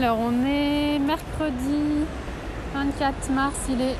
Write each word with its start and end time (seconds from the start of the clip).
Alors, 0.00 0.18
on 0.20 0.46
est 0.46 1.00
mercredi 1.00 2.04
24 2.72 3.32
mars, 3.32 3.56
il 3.68 3.80
est 3.80 3.96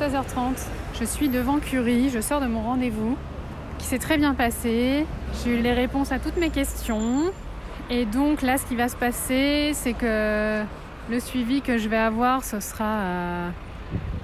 16h30. 0.00 0.56
Je 0.98 1.04
suis 1.04 1.28
devant 1.28 1.58
Curie, 1.58 2.08
je 2.08 2.22
sors 2.22 2.40
de 2.40 2.46
mon 2.46 2.62
rendez-vous 2.62 3.18
qui 3.78 3.84
s'est 3.84 3.98
très 3.98 4.16
bien 4.16 4.32
passé. 4.32 5.04
J'ai 5.44 5.58
eu 5.58 5.60
les 5.60 5.74
réponses 5.74 6.10
à 6.10 6.18
toutes 6.18 6.38
mes 6.38 6.48
questions. 6.48 7.30
Et 7.90 8.06
donc 8.06 8.40
là, 8.40 8.56
ce 8.56 8.64
qui 8.64 8.76
va 8.76 8.88
se 8.88 8.96
passer, 8.96 9.72
c'est 9.74 9.92
que 9.92 10.62
le 11.10 11.20
suivi 11.20 11.60
que 11.60 11.76
je 11.76 11.86
vais 11.86 11.98
avoir, 11.98 12.44
ce 12.44 12.58
sera 12.58 12.84
euh, 12.86 13.50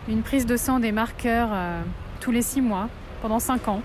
une 0.09 0.23
prise 0.23 0.47
de 0.47 0.57
sang 0.57 0.81
des 0.81 0.93
marqueurs 0.93 1.51
euh, 1.53 1.83
tous 2.21 2.31
les 2.31 2.41
6 2.41 2.63
mois, 2.63 2.89
pendant 3.21 3.39
5 3.39 3.69
ans. 3.69 3.83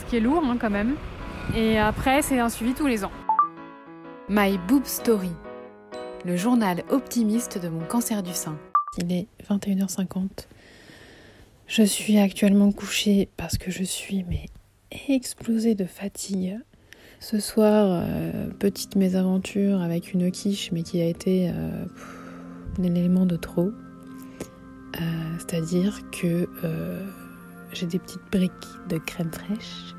Ce 0.00 0.06
qui 0.06 0.16
est 0.16 0.20
lourd 0.20 0.42
hein, 0.42 0.56
quand 0.58 0.70
même. 0.70 0.94
Et 1.54 1.78
après, 1.78 2.22
c'est 2.22 2.40
un 2.40 2.48
suivi 2.48 2.72
tous 2.72 2.86
les 2.86 3.04
ans. 3.04 3.12
My 4.30 4.56
Boob 4.66 4.86
Story, 4.86 5.32
le 6.26 6.36
journal 6.36 6.82
optimiste 6.90 7.56
de 7.62 7.68
mon 7.68 7.84
cancer 7.84 8.20
du 8.24 8.32
sein. 8.32 8.58
Il 8.98 9.12
est 9.12 9.28
21h50. 9.48 10.48
Je 11.68 11.82
suis 11.84 12.18
actuellement 12.18 12.72
couchée 12.72 13.28
parce 13.36 13.56
que 13.56 13.70
je 13.70 13.84
suis 13.84 14.24
mais 14.28 14.46
explosée 15.08 15.76
de 15.76 15.84
fatigue. 15.84 16.58
Ce 17.20 17.38
soir, 17.38 18.02
euh, 18.04 18.48
petite 18.58 18.96
mésaventure 18.96 19.80
avec 19.80 20.12
une 20.12 20.32
quiche, 20.32 20.72
mais 20.72 20.82
qui 20.82 21.00
a 21.00 21.06
été 21.06 21.48
euh, 21.48 21.84
un 22.80 22.82
élément 22.82 23.24
de 23.24 23.36
trop. 23.36 23.70
Euh, 25.00 25.00
c'est-à-dire 25.38 26.00
que 26.10 26.48
j'ai 27.72 27.86
des 27.86 28.00
petites 28.00 28.32
briques 28.32 28.50
de 28.88 28.98
crème 28.98 29.30
fraîche 29.30 29.94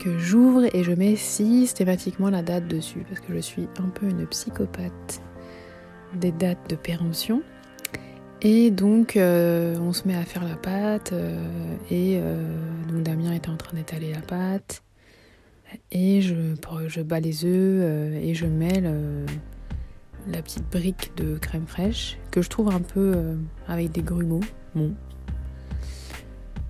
que 0.00 0.18
j'ouvre 0.18 0.64
et 0.74 0.82
je 0.82 0.92
mets 0.92 1.16
systématiquement 1.16 2.30
la 2.30 2.42
date 2.42 2.68
dessus 2.68 3.04
parce 3.08 3.20
que 3.20 3.34
je 3.34 3.40
suis 3.40 3.68
un 3.78 3.88
peu 3.88 4.06
une 4.06 4.26
psychopathe 4.26 5.22
des 6.14 6.32
dates 6.32 6.68
de 6.68 6.76
péremption. 6.76 7.42
Et 8.42 8.70
donc 8.70 9.12
on 9.16 9.92
se 9.92 10.08
met 10.08 10.14
à 10.14 10.22
faire 10.22 10.44
la 10.44 10.56
pâte 10.56 11.12
et 11.90 12.18
donc 12.88 13.02
Damien 13.02 13.32
était 13.32 13.50
en 13.50 13.56
train 13.56 13.76
d'étaler 13.76 14.12
la 14.14 14.22
pâte 14.22 14.82
et 15.92 16.22
je, 16.22 16.34
je 16.88 17.02
bats 17.02 17.20
les 17.20 17.44
œufs 17.44 18.14
et 18.14 18.34
je 18.34 18.46
mêle 18.46 18.90
la 20.26 20.40
petite 20.40 20.64
brique 20.70 21.12
de 21.18 21.36
crème 21.36 21.66
fraîche 21.66 22.16
que 22.30 22.40
je 22.40 22.48
trouve 22.48 22.70
un 22.70 22.80
peu 22.80 23.36
avec 23.68 23.92
des 23.92 24.02
grumeaux. 24.02 24.40
Bon, 24.74 24.94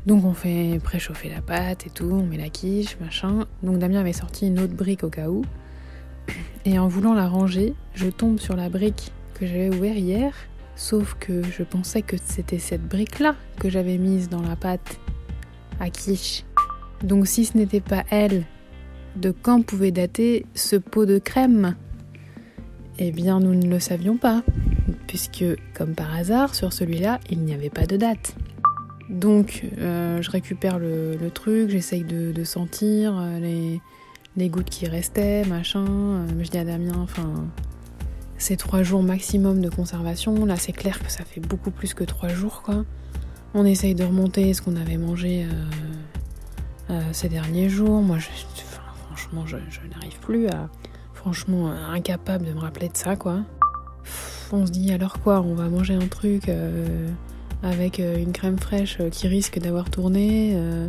donc 0.07 0.25
on 0.25 0.33
fait 0.33 0.81
préchauffer 0.83 1.29
la 1.29 1.43
pâte 1.43 1.87
et 1.87 1.91
tout, 1.91 2.11
on 2.11 2.25
met 2.25 2.39
la 2.39 2.49
quiche, 2.49 2.99
machin. 3.01 3.47
Donc 3.63 3.79
Damien 3.79 4.01
avait 4.01 4.13
sorti 4.13 4.47
une 4.47 4.59
autre 4.59 4.75
brique 4.75 5.05
au 5.05 5.11
cas 5.11 5.29
où. 5.29 5.45
Et 6.65 6.79
en 6.79 6.89
voulant 6.89 7.15
la 7.15 7.29
ranger, 7.29 7.75
je 7.95 8.09
tombe 8.09 8.39
sur 8.39 8.57
la 8.57 8.69
brique 8.69 9.13
j'avais 9.47 9.69
ouverte 9.69 9.99
hier. 9.99 10.33
Sauf 10.77 11.15
que 11.21 11.43
je 11.43 11.63
pensais 11.63 12.03
que 12.03 12.17
c'était 12.25 12.59
cette 12.59 12.87
brique-là 12.87 13.37
que 13.59 13.69
j'avais 13.69 13.99
mise 13.99 14.29
dans 14.29 14.43
la 14.43 14.57
pâte 14.57 14.99
à 15.79 15.91
quiche. 15.91 16.45
Donc 17.03 17.27
si 17.27 17.45
ce 17.45 17.57
n'était 17.57 17.81
pas 17.81 18.05
elle, 18.11 18.45
de 19.17 19.31
quand 19.31 19.65
pouvait 19.65 19.91
dater 19.91 20.47
ce 20.55 20.77
pot 20.77 21.07
de 21.07 21.19
crème? 21.19 21.77
Eh 22.99 23.13
bien 23.13 23.41
nous 23.41 23.55
ne 23.55 23.69
le 23.69 23.81
savions 23.81 24.17
pas, 24.17 24.43
puisque 25.07 25.45
comme 25.75 25.95
par 25.95 26.15
hasard, 26.15 26.55
sur 26.55 26.73
celui-là, 26.73 27.19
il 27.31 27.41
n'y 27.41 27.55
avait 27.55 27.71
pas 27.71 27.87
de 27.87 27.97
date. 27.97 28.35
Donc 29.09 29.65
euh, 29.79 30.23
je 30.23 30.31
récupère 30.31 30.79
le, 30.79 31.17
truc, 31.35 31.71
j'essaye 31.71 32.05
de, 32.05 32.45
sentir 32.45 33.19
euh, 33.19 33.81
les, 34.37 34.49
gouttes 34.49 34.71
qui 34.71 34.87
restaient, 34.87 35.45
machin. 35.47 35.85
Euh, 35.87 36.27
je 36.41 36.49
dis 36.49 36.59
à 36.59 36.65
Damien, 36.65 36.97
enfin, 37.03 37.47
c'est 38.41 38.57
trois 38.57 38.83
jours 38.83 39.03
maximum 39.03 39.61
de 39.61 39.69
conservation. 39.69 40.45
Là 40.47 40.57
c'est 40.57 40.73
clair 40.73 40.99
que 40.99 41.11
ça 41.11 41.25
fait 41.25 41.41
beaucoup 41.41 41.71
plus 41.71 41.95
que 41.95 42.05
trois 42.05 42.31
jours 42.31 42.63
quoi. 42.63 42.85
On 43.55 43.65
essaye 43.65 43.95
de 43.95 44.05
remonter 44.05 44.53
ce 44.55 44.63
qu'on 44.63 44.77
avait 44.77 44.97
mangé 44.97 45.47
ces 47.13 47.29
derniers 47.29 47.69
jours. 47.69 48.03
Moi 48.03 48.19
franchement 49.07 49.47
je, 49.47 49.57
n'arrive 49.57 50.19
plus 50.21 50.49
à. 50.49 50.69
Franchement 51.15 51.71
incapable 51.71 52.47
de 52.47 52.53
me 52.53 52.61
rappeler 52.61 52.89
de 52.89 52.97
ça 52.97 53.15
quoi. 53.15 53.41
On 54.53 54.67
se 54.67 54.73
dit 54.73 54.93
alors 54.93 55.21
quoi, 55.21 55.41
on 55.43 55.55
va 55.55 55.69
manger 55.69 55.95
un 55.95 56.07
truc 56.09 56.49
avec 57.63 58.01
euh, 58.01 58.17
une 58.17 58.33
crème 58.33 58.59
fraîche 58.59 58.99
euh, 59.01 59.11
qui 59.11 59.29
risque 59.29 59.59
d'avoir 59.59 59.91
tourné, 59.91 60.53
euh, 60.55 60.89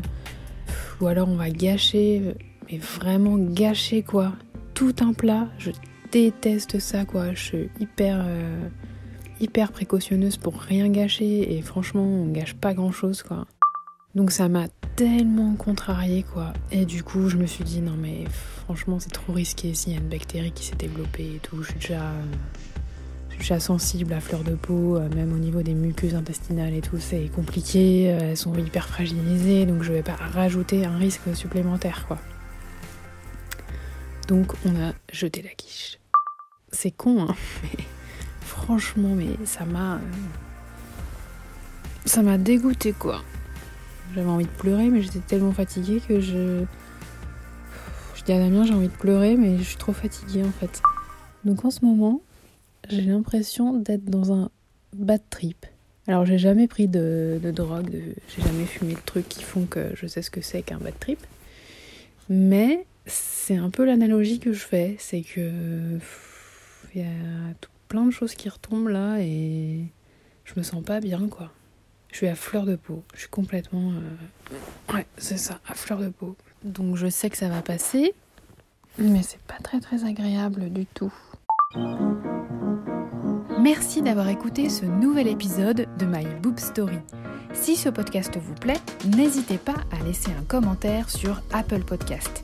ou 1.00 1.08
alors 1.08 1.28
on 1.28 1.36
va 1.36 1.50
gâcher, 1.50 2.36
mais 2.70 2.78
vraiment 2.78 3.38
gâcher 3.38 4.04
quoi, 4.04 4.34
tout 4.74 4.96
un 5.02 5.14
plat. 5.14 5.48
Déteste 6.12 6.80
ça 6.80 7.06
quoi, 7.06 7.34
je 7.34 7.44
suis 7.44 7.70
hyper 7.80 8.26
hyper 9.40 9.72
précautionneuse 9.72 10.38
pour 10.38 10.60
rien 10.60 10.90
gâcher 10.90 11.58
et 11.58 11.62
franchement 11.62 12.04
on 12.04 12.28
gâche 12.28 12.54
pas 12.54 12.74
grand 12.74 12.92
chose 12.92 13.24
quoi. 13.24 13.48
Donc 14.14 14.32
ça 14.32 14.50
m'a 14.50 14.68
tellement 14.96 15.56
contrarié 15.56 16.24
quoi. 16.24 16.54
Et 16.72 16.86
du 16.86 17.04
coup 17.04 17.30
je 17.30 17.38
me 17.38 17.48
suis 17.48 17.64
dit 17.64 17.82
non 17.82 17.96
mais 17.98 18.26
franchement 18.64 19.00
c'est 19.00 19.12
trop 19.12 19.34
risqué 19.34 19.74
s'il 19.74 19.94
y 19.94 19.96
a 19.96 20.00
une 20.00 20.10
bactérie 20.10 20.52
qui 20.52 20.66
s'est 20.66 20.76
développée 20.76 21.36
et 21.36 21.40
tout. 21.40 21.64
Je 21.64 21.70
suis 21.70 21.80
déjà 21.80 22.14
suis 23.44 23.60
sensible 23.60 24.14
à 24.14 24.20
fleur 24.20 24.44
de 24.44 24.56
peau, 24.56 24.98
euh, 24.98 25.10
même 25.10 25.34
au 25.34 25.38
niveau 25.38 25.62
des 25.62 25.74
muqueuses 25.74 26.16
intestinales 26.16 26.74
et 26.74 26.82
tout, 26.82 27.00
c'est 27.00 27.30
compliqué, 27.34 28.12
euh, 28.12 28.32
elles 28.32 28.38
sont 28.38 28.56
hyper 28.56 28.88
fragilisées, 28.88 29.66
donc 29.66 29.84
je 29.84 29.92
vais 29.92 30.04
pas 30.04 30.16
rajouter 30.16 30.86
un 30.86 30.98
risque 30.98 31.36
supplémentaire 31.36 32.06
quoi. 32.08 32.18
Donc 34.28 34.54
on 34.66 34.76
a 34.82 34.94
jeté 35.12 35.42
la 35.42 35.50
quiche. 35.50 36.01
C'est 36.72 36.92
con 36.92 37.24
hein, 37.24 37.36
mais 37.64 37.84
franchement 38.42 39.16
mais 39.16 39.38
ça 39.46 39.66
m'a 39.66 40.00
ça 42.06 42.22
m'a 42.22 42.38
dégoûté 42.38 42.94
quoi. 42.94 43.22
J'avais 44.16 44.30
envie 44.30 44.46
de 44.46 44.50
pleurer 44.50 44.90
mais 44.90 45.02
j'étais 45.02 45.20
tellement 45.20 45.54
fatiguée 45.54 46.02
que 46.08 46.20
je 46.20 46.64
je 48.16 48.24
dis 48.24 48.34
à 48.34 48.40
Damien 48.40 48.66
j'ai 48.66 48.74
envie 48.74 48.88
de 48.88 48.94
pleurer 48.94 49.36
mais 49.36 49.58
je 49.58 49.64
suis 49.64 49.78
trop 49.78 49.94
fatiguée 49.94 50.44
en 50.44 50.52
fait. 50.52 50.82
Donc 51.44 51.66
en 51.66 51.72
ce 51.72 51.84
moment, 51.84 52.22
j'ai 52.90 53.02
l'impression 53.02 53.74
d'être 53.74 54.06
dans 54.06 54.34
un 54.34 54.50
bad 54.94 55.22
trip. 55.30 55.66
Alors 56.08 56.26
j'ai 56.26 56.38
jamais 56.38 56.68
pris 56.68 56.88
de, 56.88 57.40
drogue, 57.44 57.90
j'ai 58.36 58.42
jamais 58.44 58.66
fumé 58.66 58.94
de 58.94 59.00
trucs 59.06 59.30
qui 59.30 59.44
font 59.44 59.66
que 59.66 59.92
je 59.96 60.08
sais 60.08 60.22
ce 60.22 60.32
que 60.32 60.42
c'est 60.42 60.62
qu'un 60.62 60.78
bad 60.78 60.98
trip. 61.00 61.20
Mais 62.30 62.86
c'est 63.06 63.58
un 63.58 63.70
peu 63.70 63.86
l'analogie 63.86 64.40
que 64.40 64.54
je 64.54 64.60
fais, 64.60 64.96
c'est 65.00 65.22
que 65.22 65.52
y 66.96 67.04
a 67.04 67.54
plein 67.88 68.06
de 68.06 68.12
choses 68.12 68.36
qui 68.36 68.50
retombent 68.50 68.90
là 68.90 69.18
et 69.20 69.86
je 70.46 70.54
me 70.58 70.64
sens 70.64 70.84
pas 70.84 71.00
bien 71.00 71.28
quoi. 71.28 71.52
Je 72.12 72.18
suis 72.18 72.28
à 72.28 72.36
fleur 72.36 72.66
de 72.66 72.76
peau, 72.76 73.04
je 73.14 73.22
suis 73.22 73.30
complètement... 73.30 73.94
Euh, 73.94 74.94
ouais, 74.94 75.06
c'est 75.18 75.38
ça, 75.38 75.60
à 75.66 75.74
fleur 75.74 76.00
de 76.00 76.10
peau. 76.10 76.36
Donc 76.64 76.98
je 76.98 77.08
sais 77.08 77.30
que 77.30 77.38
ça 77.38 77.48
va 77.48 77.62
passer, 77.62 78.14
mais 78.98 79.24
c'est 79.24 79.42
pas 79.42 79.58
très 79.64 79.80
très 79.80 80.04
agréable 80.04 80.70
du 80.70 80.86
tout. 80.86 81.14
Merci 83.60 84.02
d'avoir 84.02 84.28
écouté 84.28 84.70
ce 84.70 84.86
nouvel 84.86 85.28
épisode 85.28 85.88
de 85.98 86.06
My 86.06 86.26
Boob 86.42 86.60
Story. 86.60 86.98
Si 87.54 87.76
ce 87.76 87.90
podcast 87.90 88.38
vous 88.38 88.56
plaît, 88.56 88.80
n'hésitez 89.16 89.58
pas 89.58 89.76
à 89.92 90.04
laisser 90.04 90.32
un 90.32 90.44
commentaire 90.44 91.10
sur 91.10 91.42
Apple 91.54 91.84
Podcast. 91.84 92.44